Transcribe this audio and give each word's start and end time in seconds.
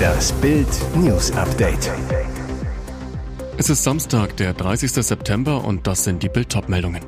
Das 0.00 0.32
Bild 0.34 0.68
News 0.94 1.32
Update. 1.32 1.90
Es 3.56 3.68
ist 3.68 3.82
Samstag, 3.82 4.36
der 4.36 4.54
30. 4.54 4.92
September 4.92 5.64
und 5.64 5.86
das 5.86 6.04
sind 6.04 6.22
die 6.22 6.28
Bild 6.28 6.56
meldungen 6.68 7.02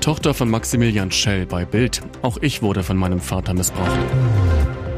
Tochter 0.00 0.32
von 0.32 0.48
Maximilian 0.48 1.10
Schell 1.10 1.44
bei 1.44 1.66
Bild. 1.66 2.00
Auch 2.22 2.38
ich 2.40 2.62
wurde 2.62 2.82
von 2.82 2.96
meinem 2.96 3.20
Vater 3.20 3.52
missbraucht. 3.52 3.98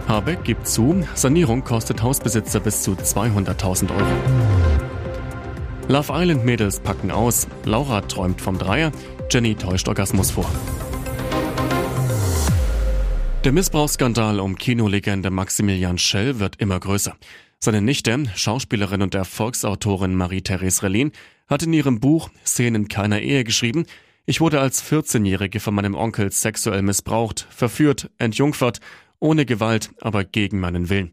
Habeck 0.07 0.45
gibt 0.45 0.69
zu, 0.69 1.03
Sanierung 1.15 1.65
kostet 1.65 2.01
Hausbesitzer 2.03 2.61
bis 2.61 2.83
zu 2.83 2.93
200.000 2.93 3.91
Euro. 3.91 4.07
Love 5.89 6.13
Island 6.15 6.45
Mädels 6.45 6.79
packen 6.79 7.11
aus. 7.11 7.49
Laura 7.65 8.03
träumt 8.03 8.41
vom 8.41 8.59
Dreier. 8.59 8.93
Jenny 9.29 9.57
täuscht 9.57 9.89
Orgasmus 9.89 10.31
vor. 10.31 10.49
Der 13.45 13.51
Missbrauchsskandal 13.51 14.39
um 14.39 14.57
Kinolegende 14.57 15.33
Maximilian 15.33 15.99
Schell 15.99 16.39
wird 16.39 16.61
immer 16.61 16.79
größer. 16.79 17.17
Seine 17.59 17.83
Nichte, 17.83 18.23
Schauspielerin 18.37 19.03
und 19.03 19.17
Erfolgsautorin 19.17 20.15
Marie-Therese 20.15 20.85
Relin, 20.85 21.11
hat 21.49 21.65
in 21.65 21.73
ihrem 21.73 21.99
Buch 21.99 22.31
Szenen 22.47 22.87
keiner 22.87 23.21
Ehe 23.21 23.43
geschrieben, 23.43 23.87
ich 24.27 24.41
wurde 24.41 24.61
als 24.61 24.85
14-Jährige 24.85 25.59
von 25.59 25.75
meinem 25.75 25.97
Onkel 25.97 26.31
sexuell 26.31 26.83
missbraucht, 26.83 27.49
verführt, 27.51 28.11
entjungfert, 28.19 28.79
ohne 29.19 29.45
Gewalt, 29.45 29.91
aber 30.01 30.23
gegen 30.23 30.61
meinen 30.61 30.89
Willen. 30.89 31.11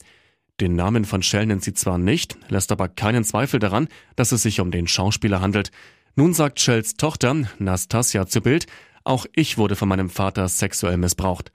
Den 0.62 0.76
Namen 0.76 1.06
von 1.06 1.24
Schell 1.24 1.48
nennt 1.48 1.64
sie 1.64 1.74
zwar 1.74 1.98
nicht, 1.98 2.38
lässt 2.48 2.72
aber 2.72 2.90
keinen 2.90 3.24
Zweifel 3.24 3.60
daran, 3.60 3.88
dass 4.16 4.32
es 4.32 4.44
sich 4.44 4.60
um 4.60 4.70
den 4.70 4.88
Schauspieler 4.88 5.42
handelt. 5.42 5.72
Nun 6.16 6.36
sagt 6.36 6.60
Shells 6.60 6.94
Tochter, 6.94 7.36
Nastasia, 7.58 8.28
zu 8.28 8.42
Bild, 8.42 8.68
auch 9.04 9.26
ich 9.34 9.58
wurde 9.58 9.76
von 9.76 9.90
meinem 9.90 10.12
Vater 10.12 10.48
sexuell 10.48 10.98
missbraucht. 10.98 11.52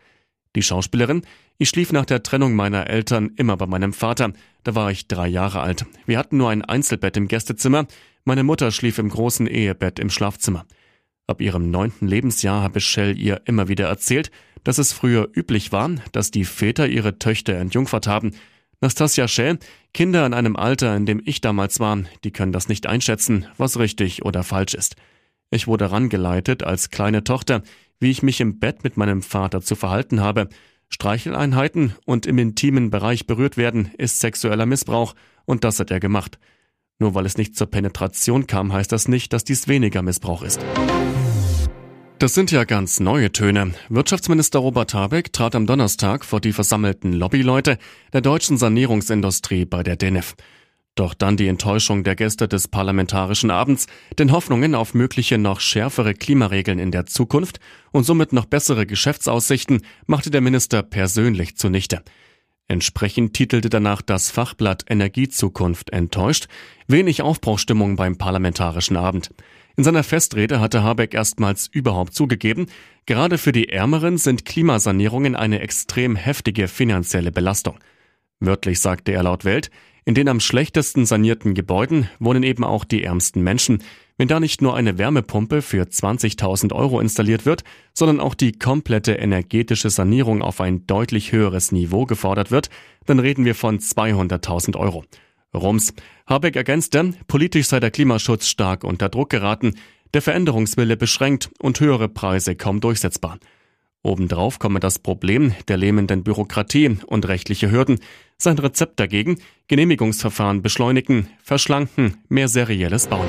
Die 0.57 0.63
Schauspielerin, 0.63 1.23
ich 1.59 1.69
schlief 1.69 1.93
nach 1.93 2.05
der 2.05 2.23
Trennung 2.23 2.55
meiner 2.55 2.89
Eltern 2.89 3.33
immer 3.37 3.57
bei 3.57 3.67
meinem 3.67 3.93
Vater. 3.93 4.33
Da 4.63 4.75
war 4.75 4.91
ich 4.91 5.09
drei 5.09 5.29
Jahre 5.29 5.61
alt. 5.61 5.85
Wir 6.07 6.19
hatten 6.19 6.37
nur 6.37 6.51
ein 6.51 6.63
Einzelbett 6.63 7.17
im 7.17 7.29
Gästezimmer. 7.29 7.87
Meine 8.25 8.45
Mutter 8.45 8.71
schlief 8.71 8.99
im 8.99 9.09
großen 9.09 9.47
Ehebett 9.47 9.99
im 9.99 10.11
Schlafzimmer. 10.11 10.67
Ab 11.27 11.41
ihrem 11.41 11.71
neunten 11.71 12.07
Lebensjahr 12.07 12.63
habe 12.63 12.81
Shell 12.81 13.19
ihr 13.19 13.43
immer 13.47 13.69
wieder 13.69 13.89
erzählt, 13.89 14.31
dass 14.63 14.79
es 14.79 14.93
früher 14.93 15.29
üblich 15.35 15.73
war, 15.73 15.91
dass 16.13 16.31
die 16.31 16.45
Väter 16.45 16.87
ihre 16.87 17.19
Töchter 17.19 17.55
entjungfert 17.55 18.07
haben. 18.07 18.33
Nastasia 18.81 19.29
Shell, 19.29 19.59
Kinder 19.93 20.27
in 20.27 20.35
einem 20.35 20.57
Alter, 20.57 20.97
in 20.97 21.07
dem 21.07 21.23
ich 21.25 21.41
damals 21.41 21.81
war, 21.81 21.99
die 22.25 22.33
können 22.33 22.53
das 22.53 22.69
nicht 22.69 22.87
einschätzen, 22.87 23.47
was 23.57 23.79
richtig 23.79 24.25
oder 24.25 24.43
falsch 24.43 24.75
ist. 24.75 24.97
Ich 25.55 25.69
wurde 25.69 25.93
rangeleitet 25.93 26.65
als 26.65 26.91
kleine 26.91 27.23
Tochter, 27.23 27.63
wie 28.01 28.11
ich 28.11 28.25
mich 28.25 28.41
im 28.41 28.59
Bett 28.59 28.83
mit 28.83 28.97
meinem 28.97 29.23
Vater 29.23 29.61
zu 29.61 29.77
verhalten 29.77 30.21
habe. 30.21 30.49
Streicheleinheiten 30.89 31.95
und 32.05 32.27
im 32.27 32.39
intimen 32.39 32.91
Bereich 32.91 33.29
berührt 33.29 33.57
werden 33.57 33.93
ist 33.97 34.19
sexueller 34.19 34.67
Missbrauch 34.67 35.15
und 35.45 35.63
das 35.63 35.79
hat 35.79 35.93
er 35.93 36.01
gemacht. 36.01 36.41
Nur 36.99 37.15
weil 37.15 37.25
es 37.25 37.39
nicht 37.39 37.55
zur 37.55 37.69
Penetration 37.69 38.49
kam, 38.49 38.73
heißt 38.73 38.91
das 38.91 39.07
nicht, 39.07 39.33
dass 39.33 39.45
dies 39.45 39.69
weniger 39.69 40.03
Missbrauch 40.03 40.43
ist. 40.43 40.59
Das 42.19 42.35
sind 42.35 42.51
ja 42.51 42.65
ganz 42.65 42.99
neue 42.99 43.31
Töne. 43.31 43.75
Wirtschaftsminister 43.89 44.59
Robert 44.59 44.93
Habeck 44.93 45.33
trat 45.33 45.55
am 45.55 45.69
Donnerstag 45.69 46.25
vor 46.25 46.41
die 46.41 46.53
versammelten 46.53 47.13
Lobbyleute 47.13 47.79
der 48.13 48.23
deutschen 48.23 48.57
Sanierungsindustrie 48.57 49.67
bei 49.67 49.85
der 49.85 49.95
DENIF. 49.95 50.35
Doch 50.95 51.15
dann 51.15 51.37
die 51.37 51.49
Enttäuschung 51.49 52.05
der 52.05 52.15
Gäste 52.15 52.47
des 52.47 52.69
parlamentarischen 52.69 53.51
Abends, 53.51 53.87
denn 54.19 54.31
Hoffnungen 54.31 54.77
auf 54.77 54.95
mögliche 54.95 55.39
noch 55.39 55.59
schärfere 55.59 56.15
Klimaregeln 56.15 56.79
in 56.79 56.93
der 56.93 57.07
Zukunft 57.07 57.59
und 57.91 58.05
somit 58.05 58.33
noch 58.33 58.45
bessere 58.45 58.87
Geschäftsaussichten 58.87 59.83
machte 60.07 60.31
der 60.31 60.41
Minister 60.41 60.85
persönlich 60.85 61.57
zunichte. 61.57 62.03
Entsprechend 62.69 63.35
titelte 63.35 63.69
danach 63.69 64.03
das 64.03 64.31
Fachblatt 64.31 64.85
Energiezukunft 64.89 65.91
enttäuscht, 65.91 66.47
wenig 66.87 67.23
Aufbruchstimmung 67.23 67.97
beim 67.97 68.17
parlamentarischen 68.17 68.97
Abend. 68.97 69.31
In 69.77 69.85
seiner 69.85 70.05
Festrede 70.05 70.61
hatte 70.61 70.85
Habeck 70.85 71.13
erstmals 71.13 71.67
überhaupt 71.67 72.15
zugegeben, 72.15 72.67
gerade 73.07 73.37
für 73.37 73.53
die 73.53 73.69
Ärmeren 73.69 74.17
sind 74.17 74.45
Klimasanierungen 74.45 75.35
eine 75.35 75.61
extrem 75.61 76.15
heftige 76.15 76.69
finanzielle 76.69 77.33
Belastung. 77.33 77.79
Wörtlich 78.41 78.81
sagte 78.81 79.13
er 79.13 79.25
laut 79.25 79.45
Welt, 79.45 79.71
in 80.07 80.15
den 80.15 80.29
am 80.29 80.41
schlechtesten 80.41 81.07
sanierten 81.07 81.55
Gebäuden 81.55 82.11
wohnen 82.19 82.43
eben 82.43 82.63
auch 82.63 82.85
die 82.85 83.03
ärmsten 83.03 83.43
Menschen. 83.43 83.83
Wenn 84.19 84.29
da 84.29 84.39
nicht 84.39 84.61
nur 84.61 84.77
eine 84.77 84.99
Wärmepumpe 84.99 85.63
für 85.63 85.85
20.000 85.85 86.73
Euro 86.73 87.01
installiert 87.01 87.47
wird, 87.47 87.65
sondern 87.95 88.21
auch 88.21 88.35
die 88.35 88.53
komplette 88.53 89.15
energetische 89.15 89.91
Sanierung 89.91 90.43
auf 90.43 90.61
ein 90.61 90.87
deutlich 90.87 91.33
höheres 91.33 91.73
Niveau 91.73 92.05
gefordert 92.05 92.51
wird, 92.51 92.69
dann 93.07 93.19
reden 93.19 93.45
wir 93.45 93.55
von 93.55 93.79
200.000 93.79 94.77
Euro. 94.77 95.05
Rums. 95.55 95.95
Habeck 96.27 96.57
ergänzte, 96.57 97.15
politisch 97.27 97.69
sei 97.69 97.81
der 97.81 97.91
Klimaschutz 97.91 98.47
stark 98.47 98.85
unter 98.85 99.09
Druck 99.09 99.31
geraten, 99.31 99.75
der 100.13 100.23
Veränderungswille 100.23 100.97
beschränkt 100.97 101.51
und 101.61 101.81
höhere 101.81 102.09
Preise 102.09 102.57
kaum 102.57 102.81
durchsetzbar. 102.81 103.39
Obendrauf 104.03 104.59
komme 104.59 104.81
das 104.81 104.99
Problem 104.99 105.55
der 105.67 105.79
lähmenden 105.79 106.25
Bürokratie 106.25 106.99
und 107.07 107.27
rechtliche 107.27 107.71
Hürden. 107.71 108.01
Sein 108.39 108.59
Rezept 108.59 109.01
dagegen 109.01 109.39
Genehmigungsverfahren 109.69 110.61
beschleunigen, 110.61 111.29
verschlanken, 111.43 112.19
mehr 112.29 112.49
serielles 112.49 113.07
Bauen. 113.07 113.29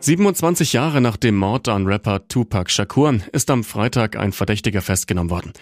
27 0.00 0.74
Jahre 0.74 1.00
nach 1.00 1.16
dem 1.16 1.36
Mord 1.36 1.68
an 1.68 1.86
Rapper 1.86 2.28
Tupac 2.28 2.70
Shakur 2.70 3.20
ist 3.32 3.50
am 3.50 3.64
Freitag 3.64 4.16
ein 4.16 4.32
Verdächtiger 4.32 4.82
festgenommen 4.82 5.30
worden. 5.30 5.52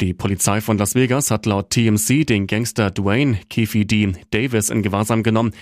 Die 0.00 0.12
Polizei 0.12 0.60
von 0.60 0.76
Las 0.76 0.94
Vegas 0.94 1.30
hat 1.30 1.46
laut 1.46 1.70
TMC 1.70 2.26
den 2.26 2.46
Gangster 2.46 2.90
Dwayne 2.90 3.38
Keefe 3.48 3.84
D. 3.84 4.12
Davis 4.30 4.70
in 4.70 4.82
Gewahrsam 4.82 5.22
genommen. 5.22 5.52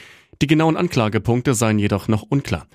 Die 0.40 0.46
genauen 0.46 0.76
Anklagepunkte 0.76 1.54
seien 1.54 1.78
jedoch 1.78 2.08
noch 2.08 2.22
unklar. 2.22 2.66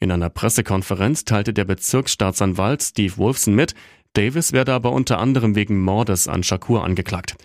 In 0.00 0.10
einer 0.10 0.30
Pressekonferenz 0.30 1.24
teilte 1.24 1.54
der 1.54 1.64
Bezirksstaatsanwalt 1.64 2.82
Steve 2.82 3.16
Wolfson 3.18 3.54
mit, 3.54 3.74
Davis 4.14 4.52
werde 4.52 4.72
aber 4.72 4.92
unter 4.92 5.18
anderem 5.18 5.54
wegen 5.54 5.80
Mordes 5.80 6.26
an 6.26 6.42
Shakur 6.42 6.84
angeklagt. 6.84 7.36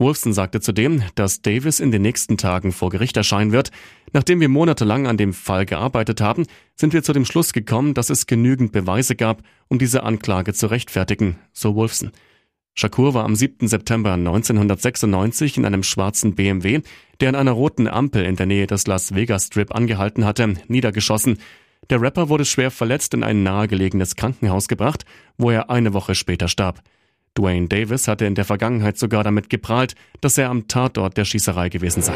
Wolfson 0.00 0.32
sagte 0.32 0.60
zudem, 0.60 1.02
dass 1.16 1.42
Davis 1.42 1.80
in 1.80 1.90
den 1.90 2.02
nächsten 2.02 2.36
Tagen 2.36 2.70
vor 2.70 2.90
Gericht 2.90 3.16
erscheinen 3.16 3.50
wird. 3.50 3.72
Nachdem 4.12 4.40
wir 4.40 4.48
monatelang 4.48 5.08
an 5.08 5.16
dem 5.16 5.32
Fall 5.32 5.66
gearbeitet 5.66 6.20
haben, 6.20 6.46
sind 6.76 6.92
wir 6.92 7.02
zu 7.02 7.12
dem 7.12 7.24
Schluss 7.24 7.52
gekommen, 7.52 7.94
dass 7.94 8.08
es 8.08 8.26
genügend 8.26 8.70
Beweise 8.70 9.16
gab, 9.16 9.42
um 9.66 9.80
diese 9.80 10.04
Anklage 10.04 10.54
zu 10.54 10.68
rechtfertigen, 10.68 11.36
so 11.52 11.74
Wolfson. 11.74 12.12
Shakur 12.74 13.12
war 13.12 13.24
am 13.24 13.34
7. 13.34 13.66
September 13.66 14.12
1996 14.12 15.56
in 15.56 15.64
einem 15.64 15.82
schwarzen 15.82 16.36
BMW, 16.36 16.82
der 17.20 17.30
an 17.30 17.34
einer 17.34 17.50
roten 17.50 17.88
Ampel 17.88 18.24
in 18.24 18.36
der 18.36 18.46
Nähe 18.46 18.68
des 18.68 18.86
Las 18.86 19.16
Vegas 19.16 19.46
Strip 19.46 19.74
angehalten 19.74 20.24
hatte, 20.24 20.54
niedergeschossen. 20.68 21.38
Der 21.90 22.00
Rapper 22.00 22.28
wurde 22.28 22.44
schwer 22.44 22.70
verletzt 22.70 23.14
in 23.14 23.24
ein 23.24 23.42
nahegelegenes 23.42 24.14
Krankenhaus 24.14 24.68
gebracht, 24.68 25.04
wo 25.38 25.50
er 25.50 25.70
eine 25.70 25.92
Woche 25.92 26.14
später 26.14 26.46
starb. 26.46 26.82
Dwayne 27.36 27.68
Davis 27.68 28.08
hatte 28.08 28.26
in 28.26 28.34
der 28.34 28.44
Vergangenheit 28.44 28.98
sogar 28.98 29.24
damit 29.24 29.50
geprahlt, 29.50 29.94
dass 30.20 30.38
er 30.38 30.50
am 30.50 30.68
Tatort 30.68 31.16
der 31.16 31.24
Schießerei 31.24 31.68
gewesen 31.68 32.02
sei. 32.02 32.14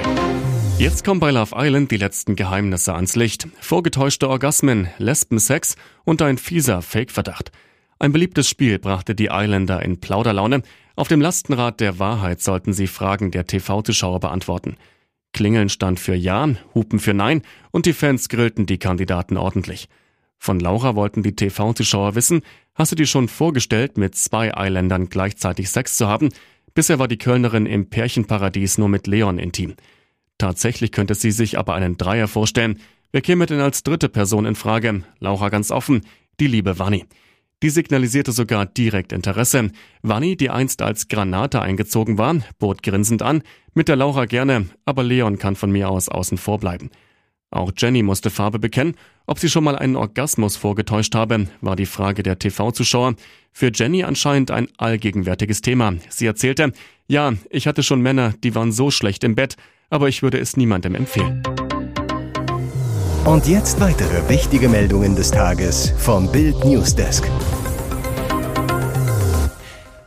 Jetzt 0.78 1.04
kommen 1.04 1.20
bei 1.20 1.30
Love 1.30 1.54
Island 1.56 1.90
die 1.90 1.96
letzten 1.96 2.34
Geheimnisse 2.34 2.94
ans 2.94 3.14
Licht. 3.14 3.46
Vorgetäuschte 3.60 4.28
Orgasmen, 4.28 4.88
Lesbensex 4.98 5.76
und 6.04 6.22
ein 6.22 6.38
fieser 6.38 6.82
Fake-Verdacht. 6.82 7.52
Ein 7.98 8.10
beliebtes 8.10 8.48
Spiel 8.48 8.80
brachte 8.80 9.14
die 9.14 9.28
Islander 9.30 9.82
in 9.82 10.00
Plauderlaune. 10.00 10.62
Auf 10.96 11.06
dem 11.06 11.20
Lastenrad 11.20 11.78
der 11.78 12.00
Wahrheit 12.00 12.40
sollten 12.40 12.72
sie 12.72 12.88
Fragen 12.88 13.30
der 13.30 13.46
TV-Zuschauer 13.46 14.18
beantworten. 14.18 14.76
Klingeln 15.32 15.68
stand 15.68 16.00
für 16.00 16.14
Ja, 16.14 16.48
Hupen 16.74 16.98
für 16.98 17.14
Nein 17.14 17.42
und 17.70 17.86
die 17.86 17.92
Fans 17.92 18.28
grillten 18.28 18.66
die 18.66 18.78
Kandidaten 18.78 19.36
ordentlich. 19.36 19.88
Von 20.44 20.58
Laura 20.58 20.96
wollten 20.96 21.22
die 21.22 21.36
TV-Zuschauer 21.36 22.16
wissen, 22.16 22.42
hast 22.74 22.90
du 22.90 22.96
dir 22.96 23.06
schon 23.06 23.28
vorgestellt, 23.28 23.96
mit 23.96 24.16
zwei 24.16 24.48
Islandern 24.48 25.08
gleichzeitig 25.08 25.70
Sex 25.70 25.96
zu 25.96 26.08
haben? 26.08 26.30
Bisher 26.74 26.98
war 26.98 27.06
die 27.06 27.16
Kölnerin 27.16 27.64
im 27.64 27.88
Pärchenparadies 27.88 28.76
nur 28.76 28.88
mit 28.88 29.06
Leon 29.06 29.38
intim. 29.38 29.74
Tatsächlich 30.38 30.90
könnte 30.90 31.14
sie 31.14 31.30
sich 31.30 31.60
aber 31.60 31.74
einen 31.74 31.96
Dreier 31.96 32.26
vorstellen. 32.26 32.80
Wer 33.12 33.20
käme 33.20 33.46
denn 33.46 33.60
als 33.60 33.84
dritte 33.84 34.08
Person 34.08 34.44
in 34.44 34.56
Frage? 34.56 35.04
Laura 35.20 35.48
ganz 35.48 35.70
offen, 35.70 36.04
die 36.40 36.48
liebe 36.48 36.80
Wanni. 36.80 37.04
Die 37.62 37.70
signalisierte 37.70 38.32
sogar 38.32 38.66
direkt 38.66 39.12
Interesse. 39.12 39.70
Vanni, 40.02 40.36
die 40.36 40.50
einst 40.50 40.82
als 40.82 41.06
Granate 41.06 41.62
eingezogen 41.62 42.18
war, 42.18 42.38
bot 42.58 42.82
grinsend 42.82 43.22
an, 43.22 43.44
mit 43.74 43.86
der 43.86 43.94
Laura 43.94 44.24
gerne, 44.24 44.66
aber 44.86 45.04
Leon 45.04 45.38
kann 45.38 45.54
von 45.54 45.70
mir 45.70 45.88
aus 45.88 46.08
außen 46.08 46.36
vor 46.36 46.58
bleiben. 46.58 46.90
Auch 47.52 47.70
Jenny 47.76 48.02
musste 48.02 48.30
Farbe 48.30 48.58
bekennen. 48.58 48.96
Ob 49.26 49.38
sie 49.38 49.48
schon 49.48 49.62
mal 49.62 49.76
einen 49.76 49.94
Orgasmus 49.94 50.56
vorgetäuscht 50.56 51.14
habe, 51.14 51.46
war 51.60 51.76
die 51.76 51.86
Frage 51.86 52.22
der 52.22 52.38
TV-Zuschauer. 52.38 53.14
Für 53.52 53.70
Jenny 53.72 54.02
anscheinend 54.02 54.50
ein 54.50 54.68
allgegenwärtiges 54.78 55.60
Thema. 55.60 55.94
Sie 56.08 56.26
erzählte, 56.26 56.72
ja, 57.06 57.34
ich 57.50 57.66
hatte 57.66 57.82
schon 57.82 58.00
Männer, 58.00 58.32
die 58.42 58.54
waren 58.54 58.72
so 58.72 58.90
schlecht 58.90 59.22
im 59.22 59.34
Bett, 59.34 59.56
aber 59.90 60.08
ich 60.08 60.22
würde 60.22 60.38
es 60.38 60.56
niemandem 60.56 60.94
empfehlen. 60.94 61.42
Und 63.26 63.46
jetzt 63.46 63.78
weitere 63.80 64.28
wichtige 64.28 64.68
Meldungen 64.68 65.14
des 65.14 65.30
Tages 65.30 65.92
vom 65.98 66.32
Bild 66.32 66.64
Newsdesk. 66.64 67.28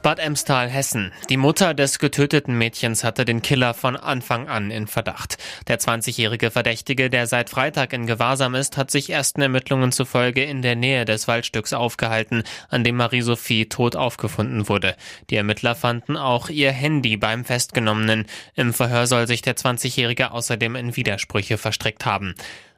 Bad 0.06 0.20
Emstal, 0.20 0.70
Hessen. 0.70 1.12
Die 1.32 1.36
Mutter 1.36 1.74
des 1.74 1.98
getöteten 1.98 2.56
Mädchens 2.56 3.04
hatte 3.04 3.26
den 3.26 3.42
Killer 3.42 3.74
von 3.74 3.96
Anfang 3.96 4.48
an 4.48 4.70
in 4.70 4.86
Verdacht. 4.86 5.40
Der 5.68 5.80
20-jährige 5.80 6.52
Verdächtige, 6.52 7.10
der 7.10 7.26
seit 7.26 7.50
Freitag 7.50 7.92
in 7.92 8.06
Gewahrsam 8.06 8.54
ist, 8.54 8.78
hat 8.78 8.92
sich 8.92 9.10
ersten 9.10 9.42
Ermittlungen 9.42 9.92
zufolge 9.92 10.44
in 10.44 10.62
der 10.62 10.76
Nähe 10.76 11.06
des 11.06 11.28
Waldstücks 11.28 11.74
aufgehalten, 11.74 12.44
an 12.70 12.84
dem 12.84 12.98
Marie-Sophie 12.98 13.68
tot 13.68 13.96
aufgefunden 13.96 14.70
wurde. 14.70 14.96
Die 15.32 15.38
Ermittler 15.38 15.74
fanden 15.74 16.18
auch 16.18 16.50
ihr 16.50 16.72
Handy 16.72 17.18
beim 17.18 17.44
Festgenommenen. 17.44 18.28
Im 18.54 18.76
Verhör 18.76 19.08
soll 19.08 19.26
sich 19.26 19.42
der 19.42 19.56
20-jährige 19.56 20.34
außerdem 20.34 20.76
in 20.76 20.96
Widersprüche 20.96 21.58
verstrickt 21.58 22.06
haben. 22.06 22.36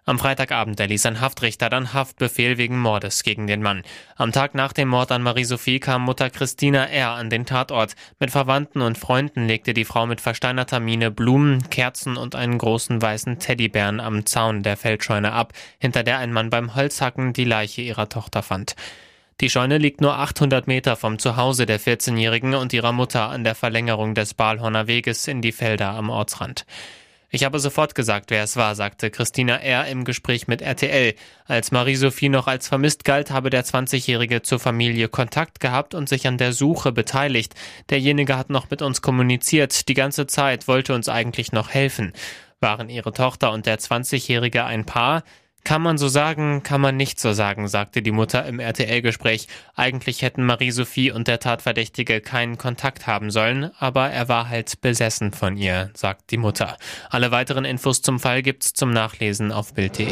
Am 0.08 0.20
Freitagabend 0.20 0.80
erließ 0.80 1.06
ein 1.06 1.20
Haftrichter 1.20 1.70
dann 1.70 1.92
Haftbefehl 1.92 2.58
wegen 2.58 2.80
Mordes 2.80 3.24
gegen 3.24 3.46
den 3.46 3.62
Mann. 3.62 3.84
Am 4.16 4.32
Tag 4.32 4.56
nach 4.56 4.72
dem 4.72 4.88
Mord 4.88 5.12
an 5.12 5.22
Marie-Sophie 5.22 5.82
kam 5.82 6.04
Mutter 6.04 6.30
Christina 6.30 6.86
R. 6.86 7.10
an 7.10 7.30
den 7.30 7.46
Tatort. 7.46 7.94
Mit 8.18 8.32
Verwandten 8.32 8.82
und 8.82 8.98
Freunden 8.98 9.48
legte 9.48 9.74
die 9.74 9.84
Frau 9.84 10.06
mit 10.06 10.22
versteinerter 10.22 10.80
Miene 10.80 11.12
Blumen, 11.12 11.70
Kerzen 11.70 12.16
und 12.16 12.36
einen 12.36 12.58
großen 12.58 13.02
weißen 13.02 13.40
Teddybären 13.40 14.00
am 14.00 14.26
Zaun 14.26 14.64
der 14.64 14.78
Feldscheune 14.78 15.34
ab, 15.34 15.52
hinter 15.78 16.04
der 16.04 16.20
ein 16.20 16.32
Mann 16.32 16.50
beim 16.50 16.74
Holzhacken 16.74 17.34
die 17.34 17.44
Leiche 17.44 17.82
ihrer 17.82 18.08
Tochter 18.08 18.44
fand. 18.44 18.78
Die 19.42 19.50
Scheune 19.50 19.78
liegt 19.78 20.00
nur 20.00 20.18
800 20.18 20.68
Meter 20.68 20.96
vom 20.96 21.20
Zuhause 21.20 21.66
der 21.66 21.82
14-Jährigen 21.82 22.56
und 22.56 22.72
ihrer 22.72 22.94
Mutter 22.94 23.28
an 23.28 23.44
der 23.44 23.56
Verlängerung 23.56 24.16
des 24.16 24.36
Balhorner 24.36 24.88
Weges 24.88 25.28
in 25.28 25.42
die 25.42 25.52
Felder 25.52 25.90
am 25.90 26.10
Ortsrand. 26.10 26.66
Ich 27.30 27.44
habe 27.44 27.60
sofort 27.60 27.94
gesagt, 27.94 28.32
wer 28.32 28.44
es 28.44 28.56
war, 28.56 28.74
sagte 28.76 29.12
Christina 29.12 29.58
R. 29.58 29.88
im 29.88 30.06
Gespräch 30.06 30.48
mit 30.48 30.62
RTL. 30.62 31.14
Als 31.46 31.72
Marie-Sophie 31.72 32.30
noch 32.30 32.48
als 32.48 32.70
vermisst 32.70 33.04
galt, 33.04 33.32
habe 33.32 33.50
der 33.50 33.66
20-Jährige 33.66 34.44
zur 34.44 34.60
Familie 34.60 35.10
Kontakt 35.10 35.60
gehabt 35.60 35.94
und 35.94 36.08
sich 36.08 36.26
an 36.26 36.38
der 36.38 36.54
Suche 36.54 36.94
beteiligt. 36.94 37.54
Derjenige 37.90 38.38
hat 38.38 38.50
noch 38.50 38.70
mit 38.70 38.82
uns 38.82 39.02
kommuniziert, 39.02 39.90
die 39.90 39.94
ganze 39.94 40.26
Zeit, 40.26 40.70
wollte 40.70 40.94
uns 40.94 41.10
eigentlich 41.10 41.52
noch 41.52 41.70
helfen. 41.70 42.14
Waren 42.62 42.88
ihre 42.88 43.12
Tochter 43.12 43.52
und 43.52 43.66
der 43.66 43.78
20-Jährige 43.78 44.64
ein 44.64 44.86
Paar? 44.86 45.24
Kann 45.68 45.82
man 45.82 45.98
so 45.98 46.08
sagen, 46.08 46.64
kann 46.64 46.80
man 46.80 46.96
nicht 46.96 47.20
so 47.20 47.34
sagen, 47.34 47.68
sagte 47.68 48.02
die 48.02 48.14
Mutter 48.14 48.46
im 48.46 48.62
RTL-Gespräch. 48.62 49.50
Eigentlich 49.76 50.22
hätten 50.22 50.46
Marie-Sophie 50.46 51.12
und 51.12 51.28
der 51.28 51.42
Tatverdächtige 51.42 52.22
keinen 52.22 52.58
Kontakt 52.58 53.06
haben 53.06 53.32
sollen, 53.32 53.72
aber 53.78 54.10
er 54.10 54.30
war 54.30 54.48
halt 54.48 54.80
besessen 54.80 55.34
von 55.34 55.58
ihr, 55.58 55.90
sagt 55.94 56.32
die 56.32 56.38
Mutter. 56.38 56.78
Alle 57.10 57.32
weiteren 57.32 57.66
Infos 57.66 58.02
zum 58.02 58.18
Fall 58.18 58.44
gibt's 58.44 58.72
zum 58.72 58.92
Nachlesen 58.92 59.52
auf 59.52 59.74
Bild.de. 59.74 60.08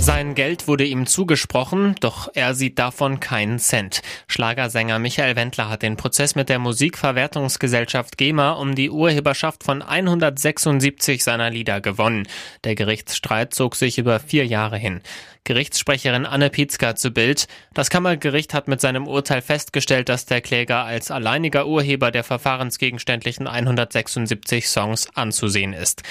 Sein 0.00 0.34
Geld 0.34 0.68
wurde 0.68 0.84
ihm 0.84 1.06
zugesprochen, 1.06 1.96
doch 2.00 2.28
er 2.32 2.54
sieht 2.54 2.78
davon 2.78 3.20
keinen 3.20 3.58
Cent. 3.58 4.00
Schlagersänger 4.28 4.98
Michael 4.98 5.36
Wendler 5.36 5.68
hat 5.68 5.82
den 5.82 5.96
Prozess 5.96 6.34
mit 6.34 6.48
der 6.48 6.58
Musikverwertungsgesellschaft 6.58 8.16
GEMA 8.16 8.52
um 8.52 8.74
die 8.74 8.90
Urheberschaft 8.90 9.64
von 9.64 9.82
176 9.82 11.22
seiner 11.22 11.50
Lieder 11.50 11.80
gewonnen. 11.80 12.26
Der 12.64 12.74
Gerichtsstreit 12.74 13.52
zog 13.52 13.76
sich 13.76 13.98
über 13.98 14.20
vier 14.20 14.46
Jahre 14.46 14.78
hin. 14.78 15.02
Gerichtssprecherin 15.44 16.26
Anne 16.26 16.50
Pietzka 16.50 16.94
zu 16.94 17.10
Bild. 17.10 17.48
Das 17.74 17.90
Kammergericht 17.90 18.54
hat 18.54 18.68
mit 18.68 18.80
seinem 18.80 19.06
Urteil 19.06 19.40
festgestellt, 19.40 20.08
dass 20.08 20.26
der 20.26 20.42
Kläger 20.42 20.84
als 20.84 21.10
alleiniger 21.10 21.66
Urheber 21.66 22.10
der 22.10 22.22
verfahrensgegenständlichen 22.22 23.46
176 23.46 24.68
Songs 24.68 25.08
anzusehen 25.14 25.72
ist. 25.72 26.02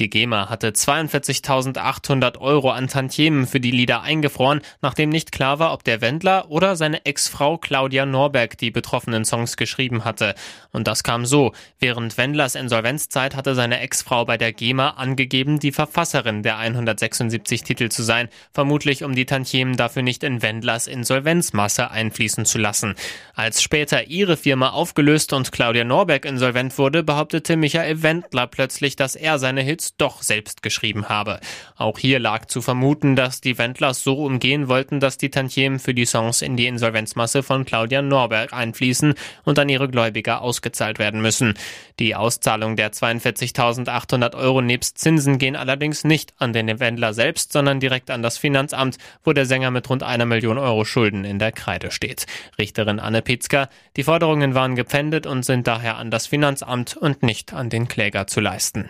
Die 0.00 0.10
GEMA 0.10 0.50
hatte 0.50 0.70
42.800 0.70 2.38
Euro 2.38 2.70
an 2.70 2.88
Tantiemen 2.88 3.46
für 3.46 3.60
die 3.60 3.70
Lieder 3.70 4.02
eingefroren, 4.02 4.60
nachdem 4.82 5.08
nicht 5.08 5.30
klar 5.30 5.60
war, 5.60 5.72
ob 5.72 5.84
der 5.84 6.00
Wendler 6.00 6.50
oder 6.50 6.74
seine 6.74 7.06
Ex-Frau 7.06 7.58
Claudia 7.58 8.04
Norberg 8.04 8.58
die 8.58 8.72
betroffenen 8.72 9.24
Songs 9.24 9.56
geschrieben 9.56 10.04
hatte. 10.04 10.34
Und 10.72 10.88
das 10.88 11.04
kam 11.04 11.26
so. 11.26 11.52
Während 11.78 12.18
Wendlers 12.18 12.56
Insolvenzzeit 12.56 13.36
hatte 13.36 13.54
seine 13.54 13.78
Ex-Frau 13.78 14.24
bei 14.24 14.36
der 14.36 14.52
GEMA 14.52 14.90
angegeben, 14.90 15.60
die 15.60 15.70
Verfasserin 15.70 16.42
der 16.42 16.58
176 16.58 17.62
Titel 17.62 17.88
zu 17.88 18.02
sein, 18.02 18.28
vermutlich 18.52 19.04
um 19.04 19.14
die 19.14 19.26
Tantiemen 19.26 19.76
dafür 19.76 20.02
nicht 20.02 20.24
in 20.24 20.42
Wendlers 20.42 20.88
Insolvenzmasse 20.88 21.92
einfließen 21.92 22.46
zu 22.46 22.58
lassen. 22.58 22.96
Als 23.36 23.62
später 23.62 24.08
ihre 24.08 24.36
Firma 24.36 24.70
aufgelöst 24.70 25.32
und 25.32 25.52
Claudia 25.52 25.84
Norberg 25.84 26.24
insolvent 26.24 26.78
wurde, 26.78 27.04
behauptete 27.04 27.56
Michael 27.56 28.02
Wendler 28.02 28.48
plötzlich, 28.48 28.96
dass 28.96 29.14
er 29.14 29.38
seine 29.38 29.62
Hits 29.62 29.83
Hits 29.84 29.96
doch 29.96 30.22
selbst 30.22 30.62
geschrieben 30.62 31.08
habe. 31.08 31.40
Auch 31.76 31.98
hier 31.98 32.18
lag 32.18 32.46
zu 32.46 32.62
vermuten, 32.62 33.16
dass 33.16 33.40
die 33.40 33.58
Wendlers 33.58 34.02
so 34.02 34.14
umgehen 34.14 34.68
wollten, 34.68 35.00
dass 35.00 35.18
die 35.18 35.30
Tantiemen 35.30 35.78
für 35.78 35.94
die 35.94 36.06
Songs 36.06 36.42
in 36.42 36.56
die 36.56 36.66
Insolvenzmasse 36.66 37.42
von 37.42 37.64
Claudia 37.64 38.02
Norberg 38.02 38.52
einfließen 38.52 39.14
und 39.44 39.58
an 39.58 39.68
ihre 39.68 39.88
Gläubiger 39.88 40.40
ausgezahlt 40.40 40.98
werden 40.98 41.20
müssen. 41.20 41.54
Die 41.98 42.14
Auszahlung 42.14 42.76
der 42.76 42.92
42.800 42.92 44.34
Euro 44.34 44.62
nebst 44.62 44.98
Zinsen 44.98 45.38
gehen 45.38 45.56
allerdings 45.56 46.04
nicht 46.04 46.34
an 46.38 46.52
den 46.52 46.80
Wendler 46.80 47.12
selbst, 47.12 47.52
sondern 47.52 47.80
direkt 47.80 48.10
an 48.10 48.22
das 48.22 48.38
Finanzamt, 48.38 48.98
wo 49.22 49.32
der 49.32 49.46
Sänger 49.46 49.70
mit 49.70 49.88
rund 49.90 50.02
einer 50.02 50.26
Million 50.26 50.58
Euro 50.58 50.84
Schulden 50.84 51.24
in 51.24 51.38
der 51.38 51.52
Kreide 51.52 51.90
steht. 51.90 52.26
Richterin 52.58 53.00
Anne 53.00 53.22
Pitzka, 53.22 53.68
die 53.96 54.02
Forderungen 54.02 54.54
waren 54.54 54.76
gepfändet 54.76 55.26
und 55.26 55.44
sind 55.44 55.66
daher 55.66 55.96
an 55.96 56.10
das 56.10 56.26
Finanzamt 56.26 56.96
und 56.96 57.22
nicht 57.22 57.52
an 57.52 57.68
den 57.70 57.88
Kläger 57.88 58.26
zu 58.26 58.40
leisten. 58.40 58.88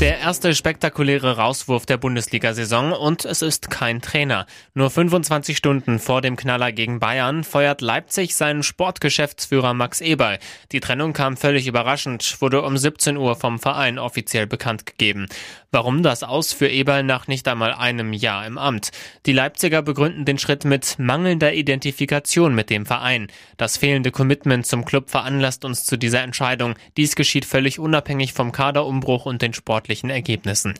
Der 0.00 0.18
erste 0.18 0.54
spektakuläre 0.54 1.36
Rauswurf 1.36 1.84
der 1.84 1.98
Bundesliga-Saison 1.98 2.92
und 2.92 3.26
es 3.26 3.42
ist 3.42 3.68
kein 3.68 4.00
Trainer. 4.00 4.46
Nur 4.72 4.88
25 4.88 5.54
Stunden 5.54 5.98
vor 5.98 6.22
dem 6.22 6.36
Knaller 6.36 6.72
gegen 6.72 7.00
Bayern 7.00 7.44
feuert 7.44 7.82
Leipzig 7.82 8.34
seinen 8.34 8.62
Sportgeschäftsführer 8.62 9.74
Max 9.74 10.00
Eberl. 10.00 10.38
Die 10.72 10.80
Trennung 10.80 11.12
kam 11.12 11.36
völlig 11.36 11.66
überraschend, 11.66 12.40
wurde 12.40 12.62
um 12.62 12.78
17 12.78 13.18
Uhr 13.18 13.36
vom 13.36 13.58
Verein 13.58 13.98
offiziell 13.98 14.46
bekannt 14.46 14.86
gegeben. 14.86 15.26
Warum 15.70 16.02
das 16.02 16.22
aus 16.22 16.54
für 16.54 16.68
Eberl 16.68 17.02
nach 17.02 17.28
nicht 17.28 17.46
einmal 17.46 17.74
einem 17.74 18.14
Jahr 18.14 18.46
im 18.46 18.56
Amt? 18.56 18.92
Die 19.26 19.34
Leipziger 19.34 19.82
begründen 19.82 20.24
den 20.24 20.38
Schritt 20.38 20.64
mit 20.64 20.98
mangelnder 20.98 21.52
Identifikation 21.52 22.54
mit 22.54 22.70
dem 22.70 22.86
Verein. 22.86 23.28
Das 23.58 23.76
fehlende 23.76 24.10
Commitment 24.10 24.66
zum 24.66 24.86
Club 24.86 25.10
veranlasst 25.10 25.66
uns 25.66 25.84
zu 25.84 25.98
dieser 25.98 26.22
Entscheidung. 26.22 26.74
Dies 26.96 27.16
geschieht 27.16 27.44
völlig 27.44 27.78
unabhängig 27.78 28.32
vom 28.32 28.50
Kaderumbruch 28.50 29.26
und 29.26 29.42
den 29.42 29.52
sportlichen 29.52 29.89
sportlichen 29.90 30.10
Ergebnissen. 30.10 30.74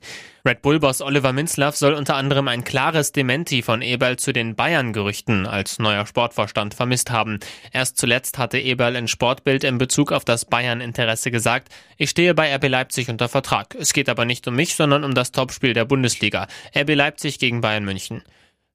Red 0.46 0.62
Bull-Boss 0.62 1.02
Oliver 1.02 1.32
Minzlaff 1.32 1.76
soll 1.76 1.94
unter 1.94 2.14
anderem 2.14 2.48
ein 2.48 2.64
klares 2.64 3.12
Dementi 3.12 3.60
von 3.60 3.82
Eberl 3.82 4.16
zu 4.16 4.32
den 4.32 4.54
Bayern-Gerüchten 4.54 5.46
als 5.46 5.78
neuer 5.78 6.06
Sportvorstand 6.06 6.74
vermisst 6.74 7.10
haben. 7.10 7.40
Erst 7.72 7.98
zuletzt 7.98 8.38
hatte 8.38 8.58
Eberl 8.58 8.96
in 8.96 9.08
Sportbild 9.08 9.64
in 9.64 9.78
Bezug 9.78 10.12
auf 10.12 10.24
das 10.24 10.44
Bayern-Interesse 10.44 11.30
gesagt, 11.30 11.68
ich 11.98 12.10
stehe 12.10 12.34
bei 12.34 12.54
RB 12.54 12.68
Leipzig 12.68 13.08
unter 13.10 13.28
Vertrag. 13.28 13.74
Es 13.74 13.92
geht 13.92 14.08
aber 14.08 14.24
nicht 14.24 14.46
um 14.46 14.54
mich, 14.54 14.76
sondern 14.76 15.04
um 15.04 15.14
das 15.14 15.32
Topspiel 15.32 15.74
der 15.74 15.84
Bundesliga. 15.84 16.46
RB 16.74 16.94
Leipzig 16.94 17.38
gegen 17.38 17.60
Bayern 17.60 17.84
München. 17.84 18.22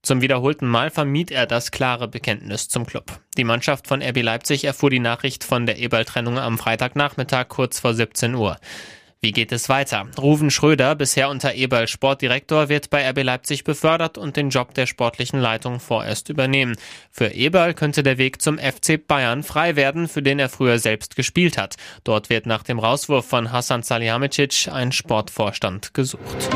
Zum 0.06 0.22
wiederholten 0.22 0.68
Mal 0.68 0.92
vermied 0.92 1.32
er 1.32 1.48
das 1.48 1.72
klare 1.72 2.08
Bekenntnis 2.08 2.70
zum 2.70 2.86
Club. 2.86 3.20
Die 3.38 3.44
Mannschaft 3.44 3.88
von 3.88 4.04
RB 4.04 4.22
Leipzig 4.22 4.64
erfuhr 4.64 4.92
die 4.92 5.00
Nachricht 5.00 5.44
von 5.44 5.66
der 5.66 5.80
Eberl-Trennung 5.80 6.38
am 6.38 6.60
Freitagnachmittag 6.60 7.48
kurz 7.48 7.80
vor 7.80 7.96
17 7.96 8.36
Uhr. 8.36 8.58
Wie 9.26 9.32
geht 9.32 9.52
es 9.52 9.70
weiter? 9.70 10.06
Ruven 10.20 10.52
Schröder, 10.52 10.94
bisher 10.94 11.30
unter 11.30 11.56
Eberl 11.56 11.88
Sportdirektor, 11.88 12.70
wird 12.70 12.92
bei 12.92 13.10
RB 13.10 13.24
Leipzig 13.24 13.64
befördert 13.64 14.20
und 14.20 14.38
den 14.38 14.52
Job 14.52 14.76
der 14.76 14.86
sportlichen 14.86 15.40
Leitung 15.40 15.80
vorerst 15.80 16.30
übernehmen. 16.30 16.76
Für 17.10 17.30
Eberl 17.30 17.74
könnte 17.74 18.04
der 18.04 18.20
Weg 18.20 18.40
zum 18.40 18.60
FC 18.60 19.04
Bayern 19.04 19.42
frei 19.42 19.76
werden, 19.76 20.08
für 20.08 20.22
den 20.22 20.38
er 20.38 20.48
früher 20.48 20.78
selbst 20.78 21.16
gespielt 21.16 21.58
hat. 21.58 21.76
Dort 22.04 22.30
wird 22.30 22.46
nach 22.46 22.62
dem 22.62 22.78
Rauswurf 22.78 23.26
von 23.26 23.52
Hassan 23.52 23.82
Salihamidzic 23.82 24.68
ein 24.72 24.92
Sportvorstand 24.92 25.96
gesucht. 25.96 26.48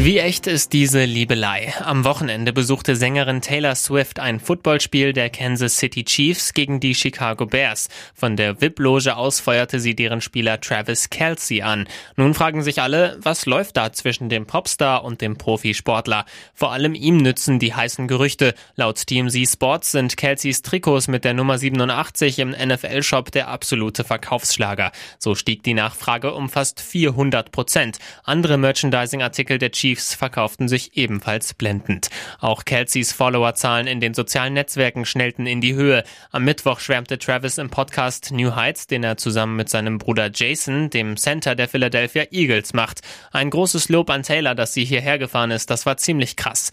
Wie 0.00 0.18
echt 0.18 0.46
ist 0.46 0.72
diese 0.72 1.04
Liebelei? 1.04 1.74
Am 1.80 2.04
Wochenende 2.04 2.52
besuchte 2.52 2.94
Sängerin 2.94 3.40
Taylor 3.40 3.74
Swift 3.74 4.20
ein 4.20 4.38
Footballspiel 4.38 5.12
der 5.12 5.28
Kansas 5.28 5.76
City 5.76 6.04
Chiefs 6.04 6.54
gegen 6.54 6.78
die 6.78 6.94
Chicago 6.94 7.46
Bears. 7.46 7.88
Von 8.14 8.36
der 8.36 8.60
VIP-Loge 8.60 9.16
aus 9.16 9.40
feuerte 9.40 9.80
sie 9.80 9.96
deren 9.96 10.20
Spieler 10.20 10.60
Travis 10.60 11.10
Kelsey 11.10 11.62
an. 11.62 11.88
Nun 12.14 12.34
fragen 12.34 12.62
sich 12.62 12.80
alle, 12.80 13.18
was 13.20 13.44
läuft 13.44 13.76
da 13.76 13.92
zwischen 13.92 14.28
dem 14.28 14.46
Popstar 14.46 15.02
und 15.02 15.20
dem 15.20 15.36
Profisportler? 15.36 16.26
Vor 16.54 16.70
allem 16.70 16.94
ihm 16.94 17.16
nützen 17.16 17.58
die 17.58 17.74
heißen 17.74 18.06
Gerüchte. 18.06 18.54
Laut 18.76 19.04
TMZ 19.04 19.50
Sports 19.50 19.90
sind 19.90 20.16
Kelseys 20.16 20.62
Trikots 20.62 21.08
mit 21.08 21.24
der 21.24 21.34
Nummer 21.34 21.58
87 21.58 22.38
im 22.38 22.50
NFL-Shop 22.50 23.32
der 23.32 23.48
absolute 23.48 24.04
Verkaufsschlager. 24.04 24.92
So 25.18 25.34
stieg 25.34 25.64
die 25.64 25.74
Nachfrage 25.74 26.34
um 26.34 26.48
fast 26.48 26.80
400 26.80 27.50
Prozent. 27.50 27.98
Andere 28.22 28.58
Merchandising-Artikel 28.58 29.58
der 29.58 29.72
Chiefs 29.72 29.87
Chiefs 29.88 30.14
verkauften 30.14 30.68
sich 30.68 30.98
ebenfalls 30.98 31.54
blendend. 31.54 32.10
Auch 32.40 32.66
Kelseys 32.66 33.14
Followerzahlen 33.14 33.86
in 33.86 34.00
den 34.00 34.12
sozialen 34.12 34.52
Netzwerken 34.52 35.06
schnellten 35.06 35.46
in 35.46 35.62
die 35.62 35.74
Höhe. 35.74 36.04
Am 36.30 36.44
Mittwoch 36.44 36.80
schwärmte 36.80 37.18
Travis 37.18 37.56
im 37.56 37.70
Podcast 37.70 38.30
New 38.30 38.54
Heights, 38.54 38.86
den 38.86 39.02
er 39.02 39.16
zusammen 39.16 39.56
mit 39.56 39.70
seinem 39.70 39.96
Bruder 39.96 40.30
Jason, 40.30 40.90
dem 40.90 41.16
Center 41.16 41.54
der 41.54 41.68
Philadelphia 41.68 42.24
Eagles, 42.30 42.74
macht. 42.74 43.00
Ein 43.32 43.48
großes 43.48 43.88
Lob 43.88 44.10
an 44.10 44.24
Taylor, 44.24 44.54
dass 44.54 44.74
sie 44.74 44.84
hierher 44.84 45.18
gefahren 45.18 45.52
ist, 45.52 45.70
das 45.70 45.86
war 45.86 45.96
ziemlich 45.96 46.36
krass. 46.36 46.70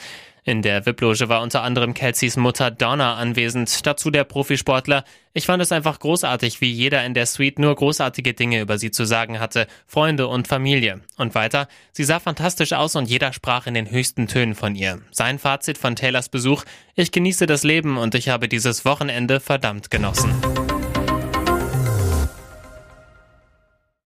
In 0.48 0.62
der 0.62 0.86
VIP-Loge 0.86 1.28
war 1.28 1.42
unter 1.42 1.64
anderem 1.64 1.96
Kelseys 1.96 2.38
Mutter 2.38 2.70
Donna 2.70 3.16
anwesend, 3.16 3.84
dazu 3.88 4.12
der 4.12 4.25
Profisportler. 4.25 5.04
Ich 5.34 5.48
fand 5.48 5.60
es 5.64 5.72
einfach 5.72 5.98
großartig, 5.98 6.62
wie 6.62 6.72
jeder 6.72 7.04
in 7.04 7.16
der 7.16 7.25
Suite 7.25 7.58
nur 7.58 7.75
großartige 7.75 8.36
Dinge 8.36 8.62
über 8.62 8.78
sie 8.78 8.92
zu 8.92 9.06
sagen 9.06 9.40
hatte, 9.40 9.66
Freunde 9.88 10.28
und 10.28 10.48
Familie. 10.48 11.02
Und 11.18 11.34
weiter, 11.34 11.68
sie 11.94 12.04
sah 12.04 12.20
fantastisch 12.20 12.74
aus 12.74 12.96
und 12.96 13.10
jeder 13.10 13.34
sprach 13.34 13.66
in 13.66 13.74
den 13.74 13.90
höchsten 13.90 14.28
Tönen 14.28 14.54
von 14.54 14.75
ihr. 14.75 15.02
Sein 15.10 15.40
Fazit 15.40 15.80
von 15.80 15.96
Taylors 15.96 16.30
Besuch, 16.30 16.64
ich 16.94 17.12
genieße 17.12 17.48
das 17.48 17.64
Leben 17.64 17.98
und 17.98 18.14
ich 18.14 18.30
habe 18.30 18.48
dieses 18.48 18.86
Wochenende 18.86 19.40
verdammt 19.40 19.90
genossen. 19.90 20.32